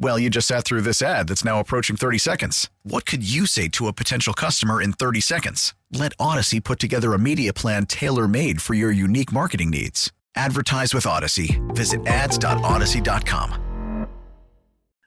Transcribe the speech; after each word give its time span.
Well, 0.00 0.18
you 0.18 0.30
just 0.30 0.46
sat 0.46 0.64
through 0.64 0.82
this 0.82 1.02
ad 1.02 1.28
that's 1.28 1.44
now 1.44 1.58
approaching 1.58 1.96
30 1.96 2.18
seconds. 2.18 2.70
What 2.84 3.04
could 3.04 3.28
you 3.28 3.46
say 3.46 3.68
to 3.68 3.88
a 3.88 3.92
potential 3.92 4.32
customer 4.32 4.80
in 4.80 4.92
30 4.92 5.20
seconds? 5.20 5.74
Let 5.92 6.16
Audacy 6.18 6.62
put 6.62 6.78
together 6.78 7.14
a 7.14 7.18
media 7.18 7.52
plan 7.52 7.86
tailor 7.86 8.28
made 8.28 8.62
for 8.62 8.74
your 8.74 8.92
unique 8.92 9.32
marketing 9.32 9.70
needs. 9.70 10.12
Advertise 10.36 10.94
with 10.94 11.04
Audacy. 11.04 11.58
Visit 11.74 12.06
ads.audacy.com. 12.06 13.64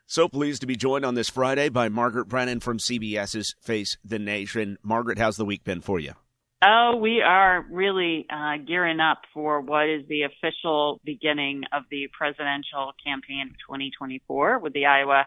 So 0.07 0.27
pleased 0.27 0.59
to 0.59 0.67
be 0.67 0.75
joined 0.75 1.05
on 1.05 1.15
this 1.15 1.29
Friday 1.29 1.69
by 1.69 1.87
Margaret 1.87 2.25
Brennan 2.25 2.59
from 2.59 2.79
CBS's 2.79 3.55
Face 3.61 3.97
the 4.03 4.19
Nation. 4.19 4.77
Margaret, 4.83 5.17
how's 5.17 5.37
the 5.37 5.45
week 5.45 5.63
been 5.63 5.79
for 5.79 6.01
you? 6.01 6.15
Oh, 6.63 6.97
we 7.01 7.21
are 7.21 7.65
really 7.71 8.27
uh, 8.29 8.57
gearing 8.67 8.99
up 8.99 9.21
for 9.33 9.61
what 9.61 9.89
is 9.89 10.07
the 10.07 10.23
official 10.23 11.01
beginning 11.03 11.63
of 11.73 11.83
the 11.89 12.07
presidential 12.15 12.93
campaign 13.03 13.47
of 13.49 13.55
2024 13.67 14.59
with 14.59 14.73
the 14.73 14.85
Iowa 14.85 15.25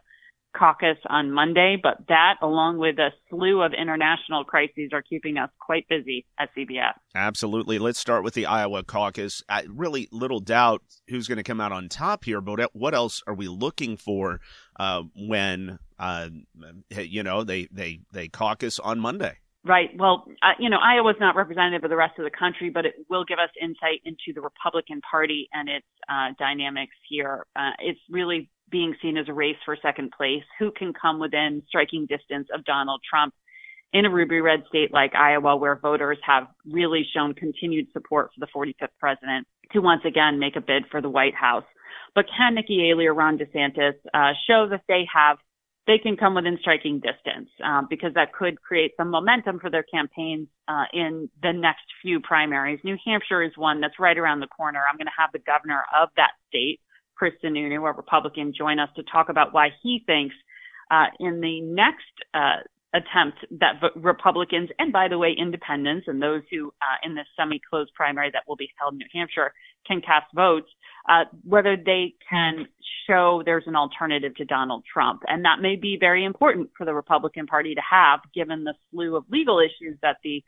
caucus 0.56 0.96
on 1.08 1.32
Monday. 1.32 1.76
But 1.82 2.06
that, 2.06 2.36
along 2.40 2.78
with 2.78 3.00
a 3.00 3.10
slew 3.28 3.62
of 3.62 3.72
international 3.72 4.44
crises, 4.44 4.90
are 4.92 5.02
keeping 5.02 5.36
us 5.36 5.50
quite 5.58 5.88
busy 5.88 6.24
at 6.38 6.50
CBS. 6.56 6.92
Absolutely. 7.16 7.80
Let's 7.80 7.98
start 7.98 8.22
with 8.22 8.34
the 8.34 8.46
Iowa 8.46 8.84
caucus. 8.84 9.42
I, 9.48 9.64
really 9.68 10.08
little 10.12 10.38
doubt 10.38 10.82
who's 11.08 11.26
going 11.26 11.38
to 11.38 11.42
come 11.42 11.60
out 11.60 11.72
on 11.72 11.88
top 11.88 12.24
here, 12.24 12.40
but 12.40 12.70
what 12.74 12.94
else 12.94 13.24
are 13.26 13.34
we 13.34 13.48
looking 13.48 13.96
for 13.96 14.40
uh, 14.78 15.02
when, 15.16 15.80
uh, 15.98 16.28
you 16.90 17.24
know, 17.24 17.42
they, 17.42 17.66
they, 17.72 18.02
they 18.12 18.28
caucus 18.28 18.78
on 18.78 19.00
Monday? 19.00 19.38
Right. 19.66 19.88
Well, 19.98 20.26
uh, 20.42 20.52
you 20.58 20.68
know, 20.68 20.76
Iowa's 20.76 21.16
not 21.18 21.36
representative 21.36 21.84
of 21.84 21.90
the 21.90 21.96
rest 21.96 22.18
of 22.18 22.24
the 22.24 22.30
country, 22.30 22.68
but 22.68 22.84
it 22.84 22.94
will 23.08 23.24
give 23.24 23.38
us 23.38 23.48
insight 23.60 24.02
into 24.04 24.34
the 24.34 24.42
Republican 24.42 25.00
Party 25.10 25.48
and 25.54 25.70
its 25.70 25.86
uh, 26.06 26.34
dynamics 26.38 26.94
here. 27.08 27.46
Uh, 27.56 27.70
it's 27.78 28.00
really 28.10 28.50
being 28.70 28.94
seen 29.00 29.16
as 29.16 29.26
a 29.28 29.32
race 29.32 29.56
for 29.64 29.74
second 29.80 30.12
place. 30.14 30.42
Who 30.58 30.70
can 30.70 30.92
come 30.92 31.18
within 31.18 31.62
striking 31.66 32.04
distance 32.06 32.48
of 32.54 32.62
Donald 32.66 33.00
Trump 33.08 33.32
in 33.94 34.04
a 34.04 34.10
ruby 34.10 34.42
red 34.42 34.64
state 34.68 34.92
like 34.92 35.14
Iowa, 35.14 35.56
where 35.56 35.76
voters 35.76 36.18
have 36.26 36.46
really 36.70 37.06
shown 37.14 37.32
continued 37.32 37.86
support 37.94 38.32
for 38.34 38.40
the 38.40 38.52
45th 38.54 38.88
president 39.00 39.46
to 39.72 39.78
once 39.78 40.02
again 40.04 40.38
make 40.38 40.56
a 40.56 40.60
bid 40.60 40.84
for 40.90 41.00
the 41.00 41.08
White 41.08 41.34
House? 41.34 41.64
But 42.14 42.26
can 42.36 42.54
Nikki 42.54 42.80
Haley 42.80 43.06
or 43.06 43.14
Ron 43.14 43.38
DeSantis 43.38 43.94
uh, 44.12 44.32
show 44.46 44.68
that 44.68 44.82
they 44.88 45.06
have 45.14 45.38
they 45.86 45.98
can 45.98 46.16
come 46.16 46.34
within 46.34 46.58
striking 46.60 47.00
distance 47.00 47.50
um, 47.62 47.86
because 47.90 48.14
that 48.14 48.32
could 48.32 48.60
create 48.62 48.92
some 48.96 49.10
momentum 49.10 49.58
for 49.60 49.70
their 49.70 49.82
campaigns 49.82 50.48
uh, 50.66 50.84
in 50.92 51.28
the 51.42 51.52
next 51.52 51.84
few 52.00 52.20
primaries. 52.20 52.80
New 52.84 52.96
Hampshire 53.04 53.42
is 53.42 53.52
one 53.56 53.80
that's 53.80 53.98
right 53.98 54.16
around 54.16 54.40
the 54.40 54.46
corner. 54.46 54.82
I'm 54.90 54.96
going 54.96 55.06
to 55.06 55.12
have 55.18 55.30
the 55.32 55.40
governor 55.40 55.84
of 55.94 56.08
that 56.16 56.32
state, 56.48 56.80
Chris 57.16 57.34
Sununu, 57.44 57.76
a 57.76 57.92
Republican, 57.92 58.54
join 58.56 58.78
us 58.78 58.88
to 58.96 59.02
talk 59.02 59.28
about 59.28 59.52
why 59.52 59.70
he 59.82 60.02
thinks 60.06 60.34
uh, 60.90 61.06
in 61.20 61.40
the 61.40 61.60
next 61.60 62.04
uh, 62.32 62.60
attempt 62.94 63.44
that 63.50 63.74
Republicans 63.96 64.70
and, 64.78 64.92
by 64.92 65.08
the 65.08 65.18
way, 65.18 65.34
independents 65.36 66.06
and 66.06 66.22
those 66.22 66.42
who 66.50 66.68
uh, 66.80 66.96
in 67.02 67.14
this 67.14 67.26
semi-closed 67.36 67.92
primary 67.94 68.30
that 68.32 68.44
will 68.46 68.56
be 68.56 68.70
held 68.78 68.94
in 68.94 68.98
New 68.98 69.06
Hampshire 69.12 69.52
can 69.86 70.00
cast 70.00 70.26
votes 70.34 70.68
uh, 71.08 71.24
whether 71.42 71.76
they 71.76 72.14
can 72.28 72.66
show 73.06 73.42
there's 73.44 73.64
an 73.66 73.76
alternative 73.76 74.34
to 74.36 74.44
Donald 74.44 74.84
Trump. 74.90 75.22
And 75.26 75.44
that 75.44 75.60
may 75.60 75.76
be 75.76 75.98
very 76.00 76.24
important 76.24 76.70
for 76.76 76.86
the 76.86 76.94
Republican 76.94 77.46
Party 77.46 77.74
to 77.74 77.82
have, 77.88 78.20
given 78.34 78.64
the 78.64 78.74
slew 78.90 79.16
of 79.16 79.24
legal 79.30 79.60
issues 79.60 79.98
that 80.00 80.16
the 80.24 80.42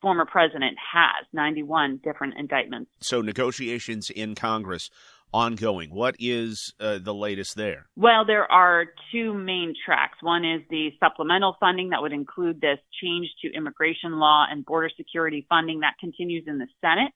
former 0.00 0.24
president 0.24 0.78
has 0.92 1.26
91 1.34 2.00
different 2.02 2.34
indictments. 2.38 2.90
So, 3.00 3.20
negotiations 3.20 4.08
in 4.08 4.34
Congress 4.34 4.88
ongoing. 5.32 5.90
What 5.94 6.16
is 6.18 6.72
uh, 6.80 6.98
the 6.98 7.14
latest 7.14 7.56
there? 7.56 7.86
Well, 7.96 8.24
there 8.24 8.50
are 8.50 8.86
two 9.12 9.34
main 9.34 9.74
tracks. 9.84 10.18
One 10.22 10.44
is 10.44 10.62
the 10.70 10.90
supplemental 11.00 11.56
funding 11.60 11.90
that 11.90 12.02
would 12.02 12.12
include 12.12 12.60
this 12.60 12.78
change 13.02 13.28
to 13.42 13.52
immigration 13.52 14.18
law 14.18 14.46
and 14.50 14.64
border 14.64 14.90
security 14.96 15.46
funding 15.48 15.80
that 15.80 15.94
continues 16.00 16.44
in 16.46 16.58
the 16.58 16.66
Senate. 16.80 17.12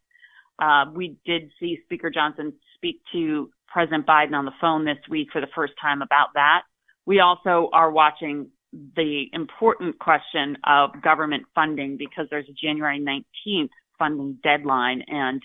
Uh, 0.58 0.84
we 0.94 1.16
did 1.24 1.50
see 1.58 1.78
Speaker 1.84 2.10
Johnson 2.10 2.52
speak 2.76 3.00
to 3.12 3.50
President 3.66 4.06
Biden 4.06 4.34
on 4.34 4.44
the 4.44 4.52
phone 4.60 4.84
this 4.84 4.98
week 5.10 5.28
for 5.32 5.40
the 5.40 5.48
first 5.54 5.72
time 5.80 6.00
about 6.00 6.28
that. 6.34 6.62
We 7.06 7.20
also 7.20 7.70
are 7.72 7.90
watching 7.90 8.50
the 8.96 9.24
important 9.32 9.98
question 9.98 10.56
of 10.64 10.90
government 11.02 11.44
funding 11.54 11.96
because 11.96 12.26
there's 12.30 12.48
a 12.48 12.52
January 12.52 13.00
19th 13.00 13.70
funding 13.98 14.38
deadline 14.42 15.02
and 15.06 15.42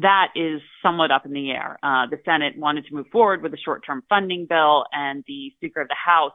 that 0.00 0.28
is 0.36 0.60
somewhat 0.82 1.10
up 1.10 1.26
in 1.26 1.32
the 1.32 1.50
air. 1.50 1.78
Uh, 1.82 2.06
the 2.10 2.18
Senate 2.24 2.54
wanted 2.56 2.86
to 2.86 2.94
move 2.94 3.06
forward 3.10 3.42
with 3.42 3.52
a 3.52 3.58
short-term 3.58 4.02
funding 4.08 4.46
bill 4.48 4.84
and 4.92 5.24
the 5.26 5.52
Speaker 5.56 5.80
of 5.80 5.88
the 5.88 5.94
House 5.94 6.32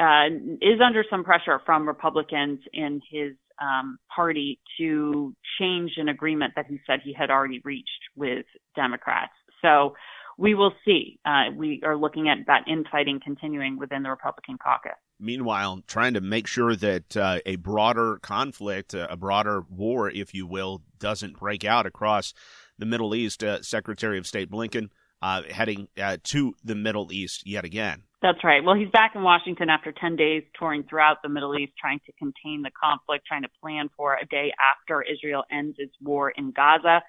uh, 0.00 0.26
is 0.60 0.80
under 0.84 1.04
some 1.08 1.24
pressure 1.24 1.60
from 1.64 1.86
Republicans 1.86 2.60
in 2.72 3.00
his 3.10 3.32
um, 3.60 3.98
party 4.14 4.60
to 4.78 5.34
change 5.60 5.92
an 5.96 6.08
agreement 6.08 6.52
that 6.56 6.66
he 6.68 6.78
said 6.86 7.00
he 7.02 7.12
had 7.12 7.30
already 7.30 7.60
reached 7.64 7.88
with 8.16 8.46
Democrats. 8.76 9.32
So 9.62 9.94
we 10.36 10.54
will 10.54 10.72
see. 10.84 11.18
Uh, 11.24 11.50
we 11.56 11.80
are 11.84 11.96
looking 11.96 12.28
at 12.28 12.38
that 12.46 12.64
infighting 12.68 13.20
continuing 13.22 13.76
within 13.76 14.04
the 14.04 14.10
Republican 14.10 14.56
caucus. 14.62 14.92
Meanwhile, 15.20 15.82
trying 15.88 16.14
to 16.14 16.20
make 16.20 16.46
sure 16.46 16.76
that 16.76 17.16
uh, 17.16 17.40
a 17.44 17.56
broader 17.56 18.20
conflict, 18.22 18.94
a 18.94 19.16
broader 19.16 19.64
war, 19.68 20.08
if 20.08 20.32
you 20.32 20.46
will, 20.46 20.82
doesn't 21.00 21.38
break 21.38 21.64
out 21.64 21.86
across 21.86 22.34
the 22.78 22.86
Middle 22.86 23.14
East. 23.14 23.42
Uh, 23.42 23.62
Secretary 23.62 24.18
of 24.18 24.26
State 24.26 24.50
Blinken 24.50 24.88
uh, 25.22 25.42
heading 25.50 25.88
uh, 26.00 26.16
to 26.24 26.54
the 26.64 26.74
Middle 26.74 27.12
East 27.12 27.46
yet 27.46 27.64
again. 27.64 28.02
That's 28.20 28.42
right. 28.42 28.64
Well, 28.64 28.74
he's 28.74 28.90
back 28.90 29.12
in 29.14 29.22
Washington 29.22 29.70
after 29.70 29.92
10 29.92 30.16
days 30.16 30.42
touring 30.58 30.84
throughout 30.88 31.18
the 31.22 31.28
Middle 31.28 31.56
East, 31.56 31.72
trying 31.80 32.00
to 32.06 32.12
contain 32.12 32.62
the 32.62 32.70
conflict, 32.70 33.26
trying 33.26 33.42
to 33.42 33.48
plan 33.60 33.88
for 33.96 34.14
a 34.14 34.26
day 34.26 34.52
after 34.58 35.02
Israel 35.02 35.44
ends 35.52 35.76
its 35.78 35.94
war 36.00 36.30
in 36.30 36.50
Gaza. 36.50 37.02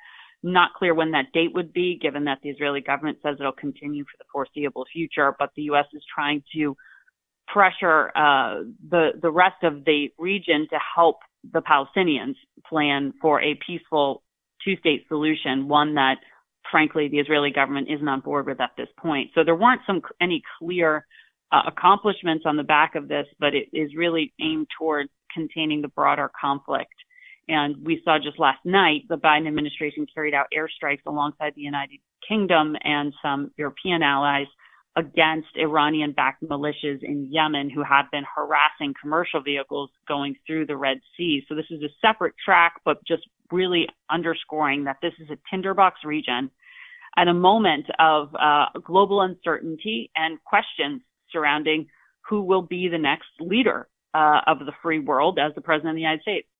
Not 0.43 0.73
clear 0.75 0.93
when 0.93 1.11
that 1.11 1.25
date 1.33 1.53
would 1.53 1.73
be, 1.73 1.99
given 2.01 2.25
that 2.25 2.37
the 2.43 2.49
Israeli 2.49 2.81
government 2.81 3.17
says 3.23 3.37
it'll 3.39 3.51
continue 3.51 4.03
for 4.03 4.17
the 4.19 4.25
foreseeable 4.31 4.85
future, 4.93 5.35
but 5.37 5.49
the 5.55 5.63
U.S. 5.63 5.85
is 5.93 6.03
trying 6.13 6.43
to 6.55 6.77
pressure 7.47 8.11
uh, 8.15 8.61
the 8.89 9.09
the 9.21 9.31
rest 9.31 9.63
of 9.63 9.83
the 9.83 10.09
region 10.17 10.67
to 10.69 10.77
help 10.95 11.17
the 11.51 11.61
Palestinians 11.61 12.35
plan 12.69 13.13
for 13.21 13.41
a 13.41 13.59
peaceful 13.65 14.21
two-state 14.63 15.05
solution, 15.07 15.67
one 15.67 15.95
that 15.95 16.15
frankly, 16.71 17.07
the 17.07 17.19
Israeli 17.19 17.51
government 17.51 17.87
isn't 17.89 18.07
on 18.07 18.21
board 18.21 18.45
with 18.45 18.61
at 18.61 18.71
this 18.77 18.89
point. 18.97 19.31
So 19.35 19.43
there 19.43 19.55
weren't 19.55 19.81
some 19.87 20.01
any 20.21 20.41
clear 20.59 21.05
uh, 21.51 21.61
accomplishments 21.67 22.43
on 22.45 22.57
the 22.57 22.63
back 22.63 22.95
of 22.95 23.07
this, 23.07 23.25
but 23.39 23.55
it 23.55 23.67
is 23.73 23.95
really 23.95 24.33
aimed 24.39 24.67
toward 24.77 25.07
containing 25.33 25.81
the 25.81 25.87
broader 25.87 26.29
conflict. 26.39 26.93
And 27.47 27.83
we 27.83 28.01
saw 28.05 28.19
just 28.19 28.39
last 28.39 28.63
night 28.63 29.03
the 29.09 29.17
Biden 29.17 29.47
administration 29.47 30.05
carried 30.13 30.33
out 30.33 30.47
airstrikes 30.55 31.05
alongside 31.07 31.53
the 31.55 31.61
United 31.61 31.99
Kingdom 32.27 32.75
and 32.83 33.13
some 33.21 33.51
European 33.57 34.03
allies 34.03 34.45
against 34.99 35.47
Iranian 35.55 36.11
backed 36.11 36.43
militias 36.43 37.01
in 37.01 37.27
Yemen 37.31 37.69
who 37.69 37.83
have 37.83 38.05
been 38.11 38.25
harassing 38.35 38.93
commercial 39.01 39.41
vehicles 39.41 39.89
going 40.07 40.35
through 40.45 40.65
the 40.65 40.77
Red 40.77 40.99
Sea. 41.15 41.43
So 41.47 41.55
this 41.55 41.65
is 41.71 41.81
a 41.81 41.89
separate 42.01 42.35
track, 42.43 42.73
but 42.85 42.97
just 43.07 43.23
really 43.51 43.87
underscoring 44.11 44.83
that 44.83 44.97
this 45.01 45.13
is 45.19 45.29
a 45.29 45.37
tinderbox 45.49 46.03
region 46.03 46.51
at 47.17 47.27
a 47.27 47.33
moment 47.33 47.85
of 47.97 48.29
uh, 48.35 48.65
global 48.83 49.21
uncertainty 49.21 50.11
and 50.15 50.37
questions 50.43 51.01
surrounding 51.31 51.87
who 52.29 52.41
will 52.41 52.61
be 52.61 52.87
the 52.87 52.97
next 52.97 53.29
leader 53.39 53.87
uh, 54.13 54.41
of 54.45 54.59
the 54.59 54.73
free 54.83 54.99
world 54.99 55.39
as 55.39 55.53
the 55.55 55.61
president 55.61 55.91
of 55.91 55.95
the 55.95 56.01
United 56.01 56.21
States. 56.21 56.47